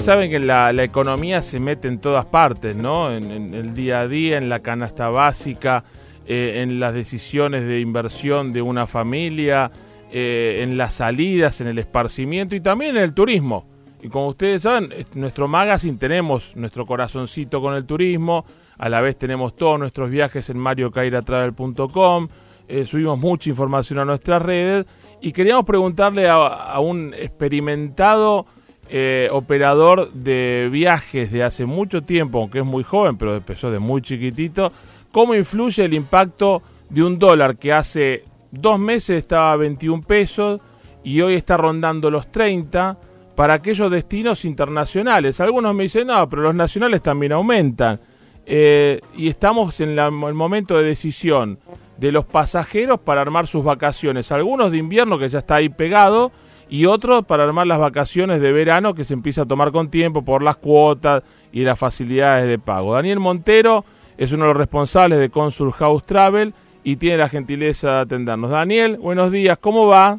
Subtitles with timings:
[0.00, 3.12] Saben que la, economía se mete en todas partes, ¿no?
[3.12, 5.84] En, el día a día, en la canasta básica,
[6.26, 9.70] eh, en las decisiones de inversión de una familia,
[10.10, 13.66] eh, en las salidas, en el esparcimiento y también en el turismo.
[14.00, 18.46] Y como ustedes saben, es- nuestro magazine tenemos nuestro corazoncito con el turismo,
[18.78, 22.28] a la vez tenemos todos nuestros viajes en mariocairatravel.com,
[22.66, 24.86] eh, subimos mucha información a nuestras redes
[25.20, 28.46] y queríamos preguntarle a un experimentado
[28.90, 33.78] eh, operador de viajes de hace mucho tiempo, aunque es muy joven, pero empezó de
[33.78, 34.72] muy chiquitito,
[35.12, 40.60] cómo influye el impacto de un dólar que hace dos meses estaba a 21 pesos
[41.04, 42.96] y hoy está rondando los 30
[43.34, 45.40] para aquellos destinos internacionales.
[45.40, 48.00] Algunos me dicen, no, pero los nacionales también aumentan.
[48.44, 51.58] Eh, y estamos en el momento de decisión
[51.98, 54.32] de los pasajeros para armar sus vacaciones.
[54.32, 56.32] Algunos de invierno que ya está ahí pegado
[56.68, 60.22] y otros para armar las vacaciones de verano que se empieza a tomar con tiempo
[60.24, 62.94] por las cuotas y las facilidades de pago.
[62.94, 63.84] Daniel Montero
[64.16, 66.52] es uno de los responsables de Consul House Travel
[66.84, 68.50] y tiene la gentileza de atendernos.
[68.50, 70.18] Daniel, buenos días, ¿cómo va?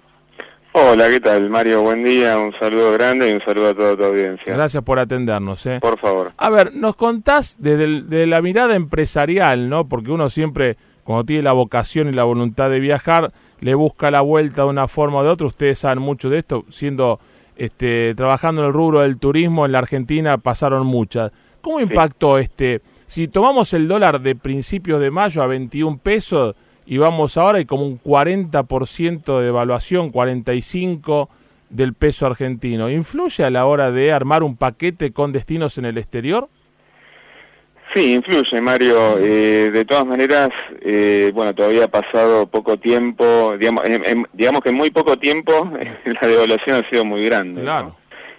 [0.71, 1.81] Hola, ¿qué tal, Mario?
[1.81, 4.53] Buen día, un saludo grande y un saludo a toda tu audiencia.
[4.53, 5.65] Gracias por atendernos.
[5.65, 5.79] ¿eh?
[5.81, 6.31] Por favor.
[6.37, 9.87] A ver, nos contás desde, el- desde la mirada empresarial, ¿no?
[9.89, 14.21] Porque uno siempre, cuando tiene la vocación y la voluntad de viajar, le busca la
[14.21, 15.47] vuelta de una forma o de otra.
[15.47, 17.19] Ustedes saben mucho de esto, siendo,
[17.55, 21.31] este, trabajando en el rubro del turismo en la Argentina, pasaron muchas.
[21.61, 22.81] ¿Cómo impactó este?
[23.05, 27.65] Si tomamos el dólar de principios de mayo a 21 pesos y vamos ahora y
[27.65, 31.27] como un 40% de evaluación, 45%
[31.69, 35.97] del peso argentino, ¿influye a la hora de armar un paquete con destinos en el
[35.97, 36.49] exterior?
[37.93, 39.17] Sí, influye, Mario.
[39.19, 40.49] Eh, de todas maneras,
[40.81, 45.17] eh, bueno, todavía ha pasado poco tiempo, digamos, en- en- digamos que en muy poco
[45.17, 45.69] tiempo
[46.05, 47.61] la devaluación ha sido muy grande.
[47.61, 47.65] ¿no?
[47.65, 47.95] Claro.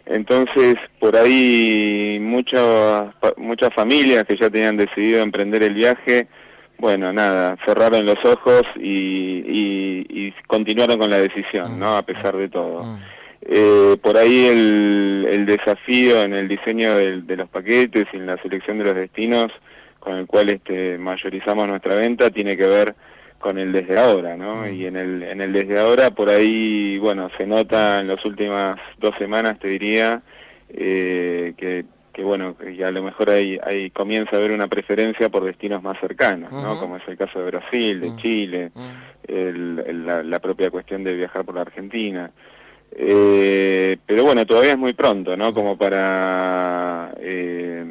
[0.06, 3.06] Entonces, por ahí muchas
[3.36, 6.27] muchas familias que ya tenían decidido emprender el viaje,
[6.78, 11.96] bueno, nada, cerraron los ojos y, y- y continuaron con la decisión, ¿no?
[11.96, 12.98] A pesar de todo.
[13.52, 18.40] Eh, por ahí el, el desafío en el diseño de los paquetes y en la
[18.40, 19.48] selección de los destinos
[19.98, 22.94] con el cual este, mayorizamos nuestra venta tiene que ver
[23.40, 24.68] con el desde ahora, ¿no?
[24.68, 28.78] Y en el, en el desde ahora por ahí, bueno, se nota en las últimas
[28.98, 30.22] dos semanas, te diría,
[30.68, 35.28] eh, que, que bueno, que a lo mejor hay, hay comienza a haber una preferencia
[35.28, 36.78] por destinos más cercanos, ¿no?
[36.78, 38.70] Como es el caso de Brasil, de Chile,
[39.27, 42.30] el- el- la, la propia cuestión de viajar por la Argentina.
[42.92, 45.55] Eh, pero bueno, todavía es muy pronto, ¿no?
[45.55, 47.84] Como para eh,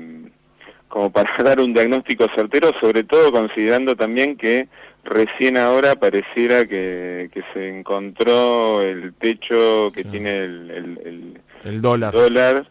[0.87, 4.67] como para dar un diagnóstico certero, sobre todo considerando también que
[5.03, 10.09] recién ahora pareciera que, que se encontró el techo que Sí.
[10.09, 12.13] tiene el, el- el- El dólar.
[12.13, 12.67] dólar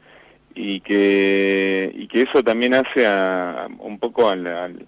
[0.55, 4.87] y que y que eso también hace a, un poco al, al,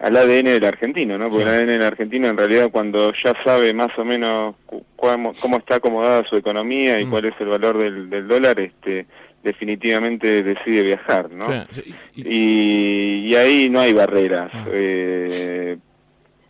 [0.00, 1.28] al ADN del argentino, ¿no?
[1.28, 1.50] Porque Sí.
[1.50, 4.54] el ADN del argentino en realidad cuando ya sabe más o menos
[4.96, 7.10] cómo, cómo está acomodada su economía y Mm.
[7.10, 9.06] cuál es el valor del, del dólar, este
[9.42, 11.44] definitivamente decide viajar, ¿no?
[11.70, 14.50] Sí, y- y, y ahí no hay barreras.
[14.52, 14.66] Ah.
[14.72, 15.76] Eh,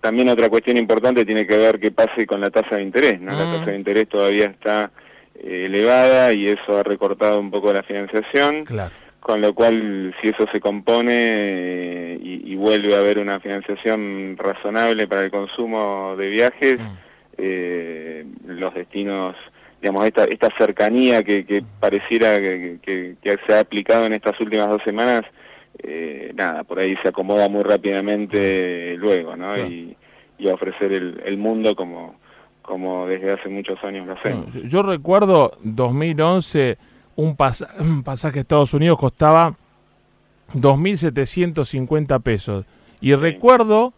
[0.01, 3.21] también otra cuestión importante tiene que ver qué pase con la tasa de interés.
[3.21, 3.33] ¿no?
[3.33, 4.91] La tasa de interés todavía está
[5.43, 8.93] eh, elevada y eso ha recortado un poco la financiación, claro.
[9.21, 14.37] Con lo cual si eso se compone eh, y, y vuelve a haber una financiación
[14.39, 16.97] razonable para el consumo de viajes, Mm.
[17.39, 19.35] eh, los destinos,
[19.81, 24.39] digamos, esta, esta cercanía que, que pareciera que, que- que se ha aplicado en estas
[24.41, 25.23] últimas dos semanas,
[25.83, 29.53] eh, nada, por ahí se acomoda muy rápidamente luego, ¿no?
[29.55, 29.69] Claro.
[29.71, 29.97] Y,
[30.39, 32.17] y a ofrecer el, el mundo como,
[32.63, 34.53] como desde hace muchos años lo hacemos.
[34.55, 36.77] Yo, yo recuerdo 2011
[37.21, 39.55] un, pasa- un pasaje a Estados Unidos costaba
[40.55, 42.65] 2.750 pesos.
[43.01, 43.93] Y recuerdo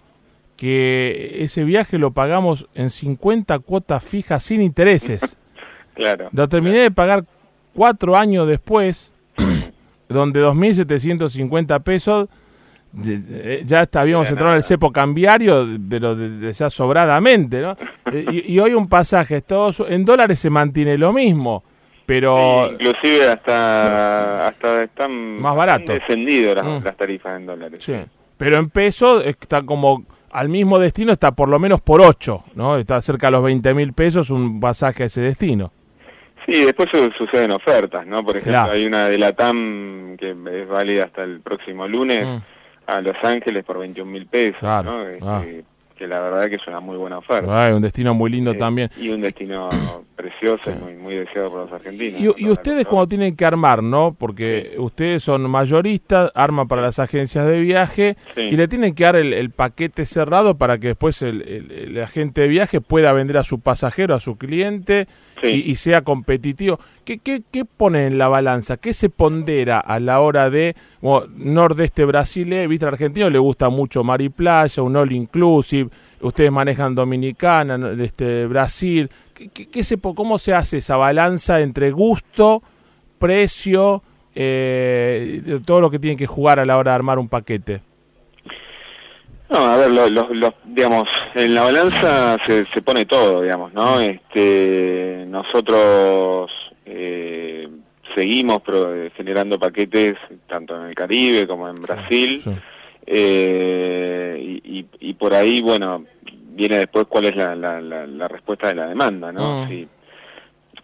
[0.57, 5.39] que ese viaje lo pagamos en 50 cuotas fijas sin intereses.
[5.95, 6.31] Claro.
[6.33, 7.27] Lo terminé de pagar
[7.75, 9.13] cuatro años después,
[10.09, 12.29] donde 2.750 pesos,
[13.67, 17.77] ya habíamos Era entrado en el cepo cambiario, pero de- de ya sobradamente, ¿no?
[18.11, 21.63] Eh, y, y hoy un pasaje a Estados Unidos- en dólares se mantiene lo mismo,
[22.07, 25.93] pero Sí, inclusive hasta hasta están Más barato.
[25.93, 26.85] descendido las, Mm.
[26.85, 27.85] las tarifas en dólares.
[27.85, 27.95] sí,
[28.37, 32.77] pero en pesos está como al mismo destino, está por lo menos por 8, ¿no?
[32.79, 35.71] Está cerca de los 20 mil pesos un pasaje a ese destino.
[36.47, 38.25] Sí, después su- suceden ofertas, ¿no?
[38.25, 38.73] Por ejemplo, Claro.
[38.73, 42.39] hay una de la TAM que es válida hasta el próximo lunes Mm.
[42.91, 45.07] a Los Ángeles por 21 mil pesos, Claro, ¿no?
[45.09, 45.43] Este, ah.
[46.03, 47.73] Que la verdad que es una muy buena oferta.
[47.73, 48.91] Un destino muy lindo Eh, también.
[48.97, 49.69] Y un destino
[50.17, 52.21] preciosa y muy, muy deseada por los argentinos.
[52.21, 54.13] Y, ustedes cuando tienen que armar, ¿no?
[54.19, 59.15] Porque ustedes son mayoristas, arman para las agencias de viaje y le tienen que dar
[59.15, 64.17] el, paquete cerrado para que después el, agente de viaje pueda vender a su pasajero,
[64.17, 65.07] a su cliente
[65.43, 66.79] y, sea competitivo.
[67.05, 68.77] ¿Qué, qué, qué pone en la balanza?
[68.77, 70.77] ¿Qué se pondera a la hora de
[71.37, 72.69] Nordeste Brasil?
[72.69, 72.87] ¿Viste?
[72.87, 75.91] Al argentino le gusta mucho mar y playa, un all inclusive
[76.23, 79.11] ustedes manejan Dominicana, este, Brasil.
[79.35, 82.63] ¿Qué, se, ¿Cómo se hace esa balanza entre gusto,
[83.19, 84.03] precio,
[84.35, 87.83] eh, todo lo que tienen que jugar a la hora de armar un paquete?
[89.53, 89.91] No, a ver,
[90.65, 94.01] digamos, en la balanza se, se, pone todo, digamos, ¿no?
[94.01, 96.51] Este, nosotros
[96.87, 97.69] eh,
[98.15, 98.63] seguimos
[99.15, 100.17] generando paquetes
[100.49, 102.43] tanto en el Caribe como en Brasil.
[103.07, 104.61] Eh,
[105.01, 106.07] y, por ahí, bueno,
[106.55, 109.69] viene después cuál es la, la, respuesta de la demanda, ¿no?
[109.69, 109.87] Sí.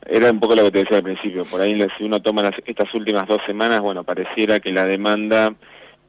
[0.06, 2.94] Era un poco lo que te decía al principio, por ahí si uno toma estas
[2.94, 5.54] últimas dos semanas, bueno, pareciera que la demanda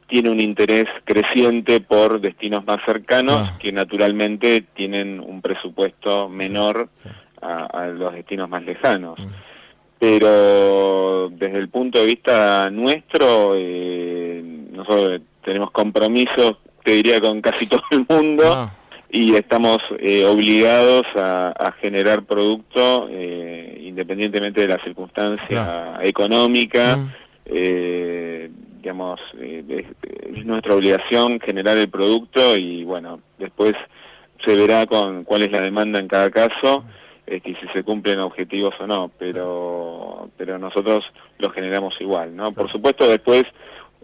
[0.10, 3.58] tiene un interés creciente por destinos más cercanos ah.
[3.60, 6.90] que naturalmente tienen un presupuesto menor
[7.42, 9.18] A, los destinos más lejanos.
[9.20, 9.30] Mm.
[10.00, 17.68] Pero desde el punto de vista nuestro, eh, nosotros tenemos compromisos, te diría, con casi
[17.68, 18.44] todo el mundo.
[18.52, 18.74] Ah
[19.12, 26.98] y estamos eh, obligados a, generar producto eh, independientemente de la circunstancia económica.
[26.98, 27.12] Mm.
[27.46, 33.74] Eh, digamos, es nuestra obligación generar el producto y bueno, después
[34.46, 36.86] se verá con cuál es la demanda en cada caso
[37.28, 41.04] y si se cumplen objetivos o no, pero, pero nosotros
[41.38, 42.52] lo generamos igual, ¿no?
[42.52, 43.44] Por supuesto después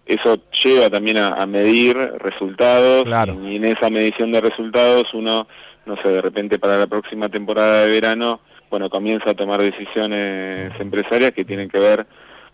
[0.06, 3.06] eso lleva también a, medir resultados
[3.44, 5.48] y, en esa medición de resultados uno,
[5.86, 10.80] no sé, de repente para la próxima temporada de verano, bueno, comienza a tomar decisiones
[10.80, 12.06] empresarias que tienen que ver,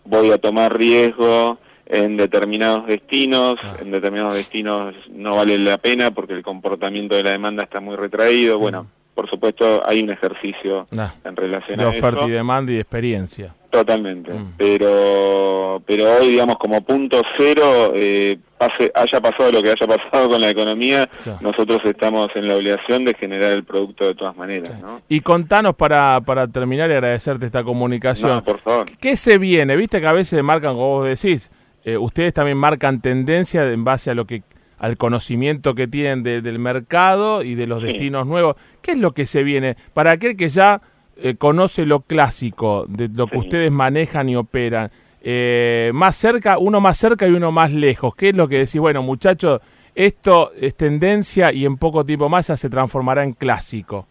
[0.04, 6.32] voy a tomar riesgo en determinados destinos, en determinados destinos no vale la pena porque
[6.34, 10.86] el comportamiento de la demanda está muy retraído, bueno, por supuesto hay un ejercicio
[11.24, 13.54] en relación de oferta y demanda y experiencia.
[13.70, 14.54] Totalmente, mm.
[14.58, 20.28] pero pero hoy digamos como punto cero, eh, pase, haya pasado lo que haya pasado
[20.28, 21.08] con la economía,
[21.40, 24.72] nosotros estamos en la obligación de generar el producto de todas maneras.
[25.08, 28.42] Y contanos para, para terminar y agradecerte esta comunicación.
[28.44, 28.86] por favor.
[29.00, 29.76] ¿Qué se viene?
[29.76, 31.50] Viste que a veces marcan, como vos decís,
[31.84, 34.42] eh, ustedes también marcan tendencia en base a lo que
[34.78, 38.56] al conocimiento que tienen del mercado y de los destinos nuevos.
[38.80, 39.76] ¿Qué es lo que se viene?
[39.94, 40.82] Para aquel que ya
[41.16, 44.90] eh, conoce lo clásico de lo que ustedes manejan y operan,
[45.22, 48.16] eh, más cerca, uno más cerca y uno más lejos.
[48.16, 48.80] ¿Qué es lo que decís?
[48.80, 49.60] Bueno, muchachos,
[49.94, 54.08] esto es tendencia y en poco tiempo más ya se transformará en clásico.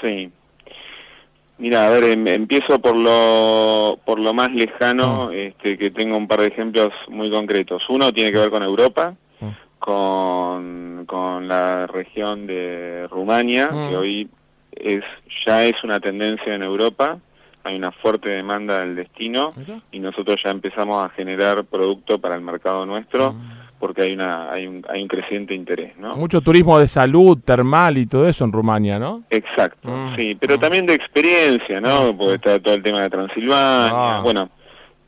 [0.00, 0.30] Sí.
[1.58, 5.32] Mira, a ver, em, empiezo por lo, por lo más lejano, mm.
[5.32, 7.88] este, que tengo un par de ejemplos muy concretos.
[7.88, 9.48] Uno tiene que ver con Europa, mm.
[9.78, 13.98] con, con la región de Rumania, que mm.
[13.98, 14.28] hoy
[14.72, 15.02] es
[15.46, 17.18] ya es una tendencia en Europa,
[17.64, 19.52] hay una fuerte demanda del destino
[19.90, 23.55] y nosotros ya empezamos a generar producto para el mercado nuestro ah.
[23.86, 26.16] Porque hay una hay un, hay un creciente interés, ¿no?
[26.16, 29.22] Mucho turismo de salud, termal y todo eso en Rumania, ¿no?
[29.30, 30.12] Exacto, ah.
[30.16, 30.58] sí, pero ah.
[30.58, 32.16] también de experiencia, ¿no?
[32.16, 34.50] Porque está todo el tema de Transilvania, bueno,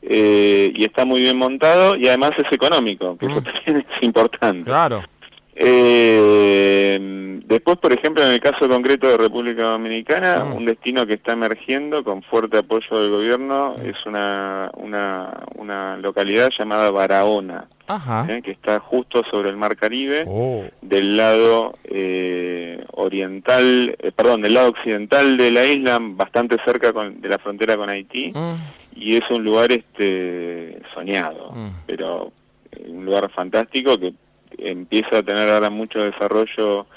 [0.01, 4.63] eh, y está muy bien montado y además es económico, que eso también es importante.
[4.63, 5.03] Claro.
[5.55, 6.68] Eh,
[7.59, 10.43] después, por ejemplo, en el caso concreto de República Dominicana, ah.
[10.45, 16.49] un destino que está emergiendo con fuerte apoyo del gobierno es una, una, una localidad
[16.57, 17.67] llamada Barahona,
[18.29, 18.41] ¿eh?
[18.41, 20.63] que está justo sobre el Mar Caribe, oh.
[20.81, 27.27] del lado eh, oriental, eh, perdón, del lado occidental de la isla, bastante cerca de
[27.27, 28.53] la frontera con Haití, mm.
[28.95, 31.69] y es un lugar este soñado, mm.
[31.87, 32.31] pero
[32.87, 34.13] un lugar fantástico que
[34.57, 36.87] empieza a tener ahora mucho desarrollo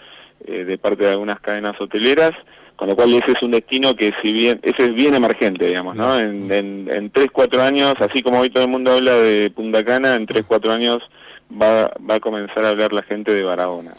[0.46, 2.32] eh, de parte de algunas cadenas hoteleras,
[2.76, 5.94] con lo cual ese es un destino que si bien, ese es bien emergente, digamos,
[5.94, 6.18] ¿no?
[6.18, 9.84] En, en, en 3, 4 años, así como hoy todo el mundo habla de Punta
[9.84, 10.98] Cana, en 3, 4 años
[11.60, 13.92] va, va a comenzar a hablar la gente de Barahona,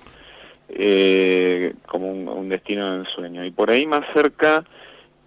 [0.69, 3.45] eh, como un, destino de sueño.
[3.45, 4.63] Y por ahí más cerca,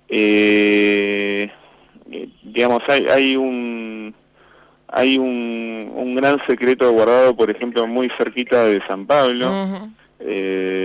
[0.09, 1.51] eh,
[2.43, 4.15] digamos, hay, hay un
[4.89, 10.76] hay un, un gran secreto guardado, por ejemplo, muy cerquita de San Pablo, eh,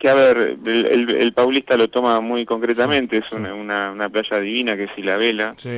[0.00, 4.84] que, a ver, el, paulista lo toma muy concretamente, es una, una, playa divina que
[4.84, 5.68] es Isla sí.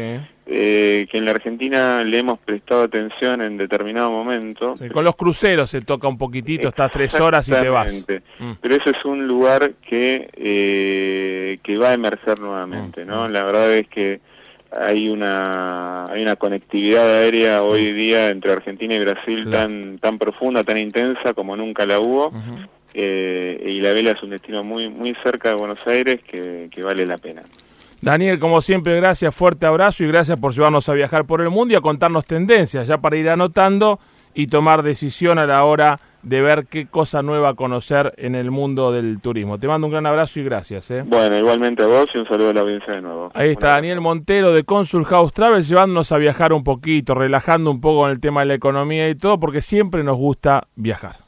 [0.47, 4.77] eh, que en la Argentina le hemos prestado atención en determinado momento.
[4.93, 8.07] con los cruceros se toca un poquitito, estás tres horas y te vas.
[8.39, 8.53] Mm.
[8.61, 13.27] Pero eso es un lugar que, eh, que va a emerger nuevamente, ¿no?
[13.27, 13.33] Mm.
[13.33, 14.21] La verdad es que
[14.71, 20.63] hay una hay una conectividad aérea hoy día entre Argentina y Brasil tan tan profunda,
[20.63, 22.33] tan intensa como nunca la hubo.
[22.95, 26.83] Eh, y la vela es un destino muy muy cerca de Buenos Aires que, que
[26.83, 27.43] vale la pena.
[28.01, 31.73] Daniel, como siempre, gracias, fuerte abrazo y gracias por llevarnos a viajar por el mundo
[31.73, 34.01] y a contarnos tendencias, ya para ir anotando
[34.35, 38.93] y tomar decisión a la hora de ver qué cosa nueva conocer en el mundo
[38.93, 39.59] del turismo.
[39.59, 40.91] Te mando un gran abrazo y gracias.
[40.91, 41.05] ¿eh?
[41.07, 43.31] Bueno, igualmente a vos y un saludo a la audiencia de nuevo.
[43.35, 47.81] Ahí está Daniel Montero de Consul House Travel llevándonos a viajar un poquito, relajando un
[47.81, 51.22] poco en el tema de la economía y todo, porque siempre nos gusta viajar.